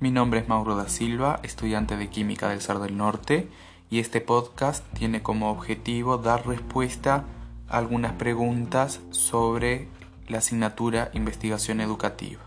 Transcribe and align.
Mi 0.00 0.12
nombre 0.12 0.38
es 0.38 0.48
Mauro 0.48 0.76
da 0.76 0.88
Silva, 0.88 1.40
estudiante 1.42 1.96
de 1.96 2.08
Química 2.08 2.50
del 2.50 2.60
SAR 2.60 2.78
del 2.78 2.96
Norte, 2.96 3.48
y 3.90 3.98
este 3.98 4.20
podcast 4.20 4.84
tiene 4.92 5.22
como 5.22 5.50
objetivo 5.50 6.18
dar 6.18 6.46
respuesta 6.46 7.24
a 7.68 7.78
algunas 7.78 8.12
preguntas 8.12 9.00
sobre 9.10 9.88
la 10.28 10.38
asignatura 10.38 11.10
Investigación 11.14 11.80
Educativa. 11.80 12.40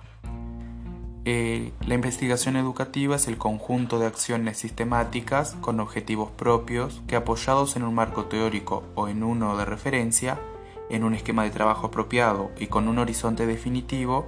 Eh, 1.25 1.73
la 1.85 1.95
investigación 1.95 2.55
educativa 2.55 3.17
es 3.17 3.27
el 3.27 3.37
conjunto 3.37 3.99
de 3.99 4.05
acciones 4.05 4.57
sistemáticas 4.57 5.57
con 5.59 5.81
objetivos 5.81 6.31
propios 6.31 7.01
que 7.05 7.17
apoyados 7.17 7.75
en 7.75 7.83
un 7.83 7.93
marco 7.93 8.27
teórico 8.27 8.85
o 8.95 9.09
en 9.09 9.23
uno 9.23 9.57
de 9.57 9.65
referencia, 9.65 10.39
en 10.89 11.03
un 11.03 11.15
esquema 11.15 11.43
de 11.43 11.49
trabajo 11.49 11.87
apropiado 11.87 12.49
y 12.57 12.67
con 12.67 12.87
un 12.87 12.97
horizonte 12.97 13.45
definitivo, 13.45 14.25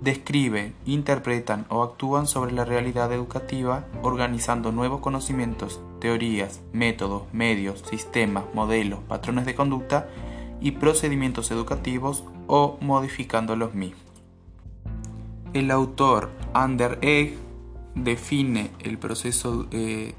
describen, 0.00 0.74
interpretan 0.86 1.66
o 1.68 1.82
actúan 1.82 2.26
sobre 2.26 2.52
la 2.52 2.64
realidad 2.64 3.12
educativa 3.12 3.84
organizando 4.02 4.72
nuevos 4.72 5.00
conocimientos, 5.00 5.80
teorías, 6.00 6.60
métodos, 6.72 7.24
medios, 7.32 7.84
sistemas, 7.88 8.44
modelos, 8.54 9.00
patrones 9.00 9.46
de 9.46 9.54
conducta 9.54 10.08
y 10.60 10.72
procedimientos 10.72 11.50
educativos 11.50 12.24
o 12.46 12.78
modificando 12.80 13.56
los 13.56 13.74
mismos. 13.74 14.02
El 15.52 15.70
autor 15.70 16.30
Ander 16.54 16.98
Egg 17.02 17.36
define 17.94 18.70
el 18.80 18.98
proceso 18.98 19.66
eh, 19.72 20.14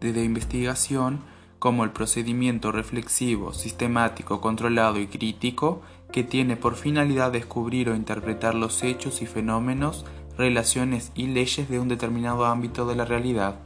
de 0.00 0.24
investigación 0.24 1.20
como 1.58 1.84
el 1.84 1.90
procedimiento 1.90 2.72
reflexivo, 2.72 3.54
sistemático, 3.54 4.42
controlado 4.42 5.00
y 5.00 5.06
crítico 5.06 5.80
que 6.14 6.22
tiene 6.22 6.56
por 6.56 6.76
finalidad 6.76 7.32
descubrir 7.32 7.88
o 7.88 7.96
interpretar 7.96 8.54
los 8.54 8.84
hechos 8.84 9.20
y 9.20 9.26
fenómenos, 9.26 10.06
relaciones 10.38 11.10
y 11.16 11.26
leyes 11.26 11.68
de 11.68 11.80
un 11.80 11.88
determinado 11.88 12.44
ámbito 12.44 12.86
de 12.86 12.94
la 12.94 13.04
realidad, 13.04 13.56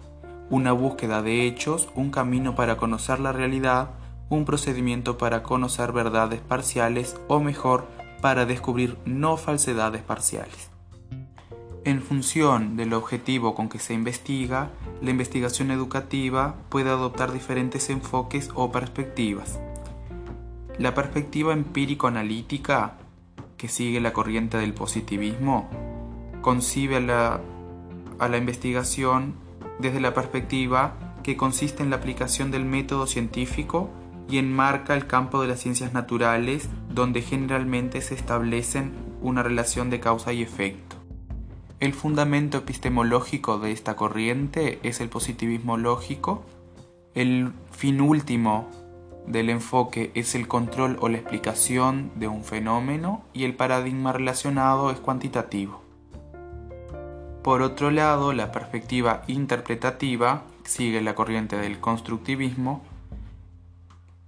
una 0.48 0.72
búsqueda 0.72 1.20
de 1.20 1.46
hechos, 1.46 1.90
un 1.94 2.10
camino 2.10 2.54
para 2.54 2.78
conocer 2.78 3.20
la 3.20 3.32
realidad, 3.32 3.90
un 4.30 4.46
procedimiento 4.46 5.18
para 5.18 5.42
conocer 5.42 5.92
verdades 5.92 6.40
parciales 6.40 7.20
o 7.28 7.38
mejor, 7.38 7.86
para 8.22 8.46
descubrir 8.46 8.96
no 9.04 9.36
falsedades 9.36 10.00
parciales. 10.00 10.70
En 11.84 12.00
función 12.00 12.78
del 12.78 12.94
objetivo 12.94 13.54
con 13.54 13.68
que 13.68 13.78
se 13.78 13.92
investiga, 13.92 14.70
la 15.02 15.10
investigación 15.10 15.70
educativa 15.70 16.54
puede 16.70 16.88
adoptar 16.88 17.30
diferentes 17.30 17.90
enfoques 17.90 18.48
o 18.54 18.72
perspectivas. 18.72 19.60
La 20.78 20.94
perspectiva 20.94 21.52
empírico-analítica, 21.52 22.98
que 23.56 23.66
sigue 23.66 24.00
la 24.00 24.12
corriente 24.12 24.58
del 24.58 24.74
positivismo, 24.74 25.68
concibe 26.40 26.96
a 26.96 27.00
la, 27.00 27.40
a 28.20 28.28
la 28.28 28.36
investigación 28.36 29.34
desde 29.80 29.98
la 29.98 30.14
perspectiva 30.14 30.94
que 31.24 31.36
consiste 31.36 31.82
en 31.82 31.90
la 31.90 31.96
aplicación 31.96 32.52
del 32.52 32.64
método 32.64 33.08
científico 33.08 33.90
y 34.30 34.38
enmarca 34.38 34.94
el 34.94 35.08
campo 35.08 35.42
de 35.42 35.48
las 35.48 35.58
ciencias 35.58 35.92
naturales 35.92 36.68
donde 36.88 37.22
generalmente 37.22 38.00
se 38.00 38.14
establecen 38.14 38.92
una 39.20 39.42
relación 39.42 39.90
de 39.90 39.98
causa 39.98 40.32
y 40.32 40.42
efecto. 40.42 40.96
El 41.80 41.92
fundamento 41.92 42.58
epistemológico 42.58 43.58
de 43.58 43.72
esta 43.72 43.96
corriente 43.96 44.78
es 44.84 45.00
el 45.00 45.08
positivismo 45.08 45.76
lógico. 45.76 46.44
El 47.14 47.52
fin 47.72 48.00
último 48.00 48.68
del 49.30 49.50
enfoque 49.50 50.10
es 50.14 50.34
el 50.34 50.48
control 50.48 50.96
o 51.00 51.08
la 51.08 51.18
explicación 51.18 52.10
de 52.16 52.28
un 52.28 52.44
fenómeno 52.44 53.22
y 53.32 53.44
el 53.44 53.54
paradigma 53.54 54.12
relacionado 54.12 54.90
es 54.90 54.98
cuantitativo. 54.98 55.82
Por 57.42 57.62
otro 57.62 57.90
lado, 57.90 58.32
la 58.32 58.52
perspectiva 58.52 59.22
interpretativa 59.26 60.42
sigue 60.64 61.00
la 61.00 61.14
corriente 61.14 61.56
del 61.56 61.78
constructivismo 61.78 62.82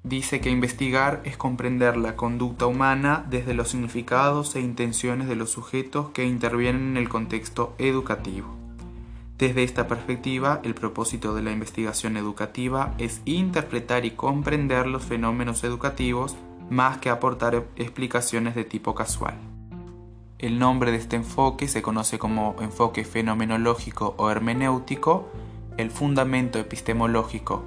dice 0.03 0.41
que 0.41 0.51
investigar 0.51 1.21
es 1.25 1.37
comprender 1.37 1.97
la 1.97 2.17
conducta 2.17 2.67
humana 2.67 3.25
desde 3.29 3.55
los 3.55 3.71
significados 3.71 4.57
e 4.57 4.61
intenciones 4.61 5.29
de 5.29 5.37
los 5.37 5.51
sujetos 5.51 6.11
que 6.11 6.25
intervienen 6.25 6.91
en 6.91 6.97
el 6.97 7.09
contexto 7.09 7.75
educativo. 7.79 8.60
Desde 9.41 9.63
esta 9.63 9.89
perspectiva, 9.89 10.61
el 10.65 10.75
propósito 10.75 11.35
de 11.35 11.41
la 11.41 11.51
investigación 11.51 12.19
educativa 12.19 12.93
es 12.99 13.23
interpretar 13.25 14.05
y 14.05 14.11
comprender 14.11 14.87
los 14.87 15.03
fenómenos 15.03 15.65
educativos 15.65 16.37
más 16.69 16.99
que 16.99 17.09
aportar 17.09 17.67
explicaciones 17.77 18.55
de 18.55 18.65
tipo 18.65 18.95
casual. 18.95 19.33
El 20.39 20.59
nombre 20.59 20.91
de 20.91 20.99
este 20.99 21.17
enfoque 21.17 21.69
se 21.69 21.81
conoce 21.81 22.19
como 22.19 22.55
enfoque 22.61 23.03
fenomenológico 23.03 24.15
o 24.19 24.31
hermenéutico, 24.31 25.31
el 25.79 25.91
fundamento 25.91 26.59
epistemológico 26.59 27.65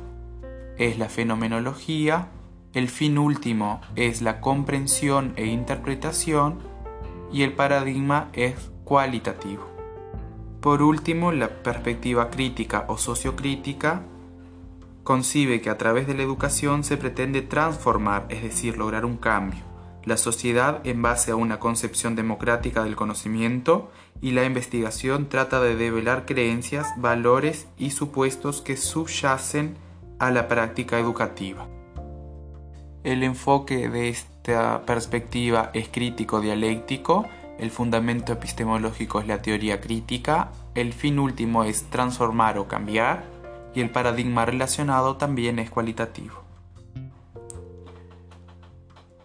es 0.78 1.00
la 1.00 1.10
fenomenología, 1.10 2.28
el 2.74 2.88
fin 2.88 3.18
último 3.18 3.82
es 3.96 4.22
la 4.22 4.42
comprensión 4.42 5.34
e 5.38 5.48
interpretación 5.48 6.60
y 7.32 7.42
el 7.42 7.54
paradigma 7.54 8.30
es 8.34 8.70
cualitativo. 8.84 9.73
Por 10.64 10.82
último, 10.82 11.34
la 11.34 11.50
perspectiva 11.50 12.30
crítica 12.30 12.86
o 12.88 12.98
sociocrítica 12.98 14.04
concibe 15.04 15.60
que 15.60 15.70
a 15.70 15.78
través 15.78 16.08
de 16.08 16.14
la 16.14 16.24
educación 16.24 16.86
se 16.86 16.96
pretende 16.96 17.42
transformar, 17.42 18.28
es 18.30 18.44
decir, 18.44 18.78
lograr 18.78 19.04
un 19.04 19.18
cambio, 19.18 19.60
la 20.06 20.16
sociedad 20.16 20.80
en 20.86 21.02
base 21.02 21.32
a 21.32 21.36
una 21.36 21.60
concepción 21.60 22.16
democrática 22.16 22.86
del 22.86 22.96
conocimiento 22.96 23.92
y 24.22 24.32
la 24.32 24.46
investigación 24.46 25.28
trata 25.28 25.60
de 25.60 25.76
develar 25.76 26.26
creencias, 26.26 26.88
valores 26.96 27.68
y 27.78 27.90
supuestos 27.90 28.62
que 28.62 28.78
subyacen 28.78 29.76
a 30.18 30.32
la 30.32 30.48
práctica 30.48 30.98
educativa. 30.98 31.68
El 33.04 33.24
enfoque 33.24 33.90
de 33.90 34.08
esta 34.08 34.86
perspectiva 34.86 35.72
es 35.74 35.90
crítico-dialéctico, 35.90 37.26
el 37.60 37.72
fundamento 37.72 38.34
epistemológico 38.34 39.20
es 39.20 39.28
la 39.28 39.42
teoría 39.42 39.80
crítica, 39.82 40.52
el 40.76 40.94
fin 40.94 41.20
último 41.20 41.64
es 41.64 41.84
transformar 41.90 42.58
o 42.58 42.68
cambiar 42.68 43.26
y 43.74 43.82
el 43.82 43.90
paradigma 43.90 44.46
relacionado 44.46 45.18
también 45.18 45.60
es 45.60 45.70
cualitativo. 45.70 46.44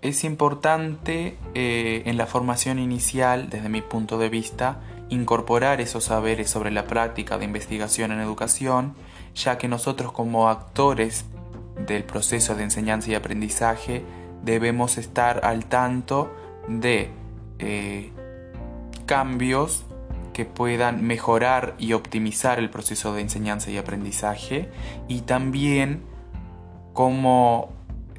Es 0.01 0.23
importante 0.25 1.37
eh, 1.55 2.03
en 2.07 2.17
la 2.17 2.27
formación 2.27 2.79
inicial, 2.79 3.51
desde 3.51 3.69
mi 3.69 3.83
punto 3.83 4.17
de 4.19 4.29
vista, 4.29 4.81
incorporar 5.09 5.81
esos 5.81 6.05
saberes 6.05 6.51
sobre 6.51 6.71
la 6.71 6.87
práctica 6.87 7.39
de 7.39 7.47
investigación 7.47 8.13
en 8.13 8.21
educación 8.21 8.95
ya 9.35 9.59
que 9.59 9.69
nosotros 9.69 10.13
como 10.13 10.49
actores 10.49 11.25
del 11.87 12.05
proceso 12.05 12.55
de 12.55 12.65
enseñanza 12.65 13.11
y 13.11 13.15
aprendizaje 13.15 14.05
debemos 14.43 14.99
estar 14.99 15.45
al 15.45 15.67
tanto 15.67 16.33
de 16.67 17.11
eh, 17.59 18.13
cambios 19.09 19.85
que 20.33 20.45
puedan 20.45 21.05
mejorar 21.05 21.75
y 21.79 21.95
optimizar 21.95 22.61
el 22.61 22.71
proceso 22.71 23.13
de 23.15 23.23
enseñanza 23.23 23.73
y 23.73 23.79
aprendizaje 23.79 24.69
y 25.09 25.23
también 25.23 26.03
como 26.93 27.73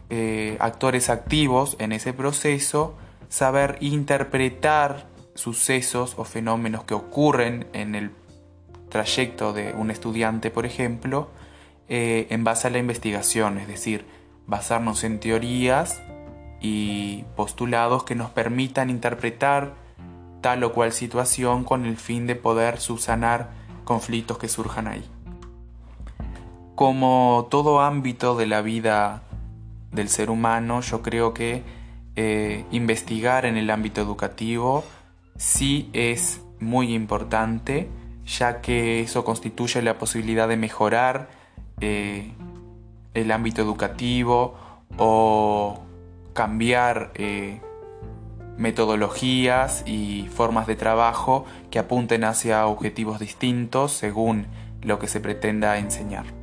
eh, 0.09 0.57
actores 0.59 1.09
activos 1.09 1.77
en 1.79 1.93
ese 1.93 2.11
proceso 2.11 2.97
saber 3.29 3.77
interpretar 3.79 5.07
sucesos 5.35 6.15
o 6.17 6.25
fenómenos 6.25 6.83
que 6.83 6.95
ocurren 6.95 7.67
en 7.71 7.95
el 7.95 8.11
trayecto 8.89 9.53
de 9.53 9.73
un 9.73 9.91
estudiante, 9.91 10.49
por 10.49 10.65
ejemplo, 10.65 11.29
eh, 11.87 12.27
en 12.31 12.43
base 12.43 12.67
a 12.67 12.71
la 12.71 12.79
investigación, 12.79 13.59
es 13.59 13.67
decir, 13.67 14.05
basarnos 14.47 15.03
en 15.03 15.19
teorías 15.19 16.01
y 16.59 17.23
postulados 17.35 18.03
que 18.03 18.15
nos 18.15 18.31
permitan 18.31 18.89
interpretar 18.89 19.75
tal 20.41 20.63
o 20.63 20.73
cual 20.73 20.91
situación 20.91 21.63
con 21.63 21.85
el 21.85 21.97
fin 21.97 22.27
de 22.27 22.35
poder 22.35 22.79
subsanar 22.79 23.49
conflictos 23.83 24.37
que 24.37 24.47
surjan 24.47 24.87
ahí. 24.87 25.05
Como 26.75 27.47
todo 27.49 27.81
ámbito 27.81 28.35
de 28.35 28.47
la 28.47 28.61
vida 28.61 29.23
del 29.91 30.09
ser 30.09 30.29
humano, 30.29 30.81
yo 30.81 31.01
creo 31.01 31.33
que 31.33 31.63
eh, 32.15 32.65
investigar 32.71 33.45
en 33.45 33.57
el 33.57 33.69
ámbito 33.69 34.01
educativo 34.01 34.83
sí 35.37 35.89
es 35.93 36.41
muy 36.59 36.93
importante 36.93 37.89
ya 38.25 38.61
que 38.61 39.01
eso 39.01 39.25
constituye 39.25 39.81
la 39.81 39.97
posibilidad 39.97 40.47
de 40.47 40.57
mejorar 40.57 41.29
eh, 41.81 42.31
el 43.13 43.31
ámbito 43.31 43.61
educativo 43.61 44.55
o 44.97 45.81
cambiar 46.33 47.11
eh, 47.15 47.59
metodologías 48.59 49.83
y 49.87 50.27
formas 50.31 50.67
de 50.67 50.75
trabajo 50.75 51.45
que 51.71 51.79
apunten 51.79 52.23
hacia 52.23 52.67
objetivos 52.67 53.19
distintos 53.19 53.93
según 53.93 54.45
lo 54.83 54.99
que 54.99 55.07
se 55.07 55.19
pretenda 55.19 55.77
enseñar. 55.77 56.38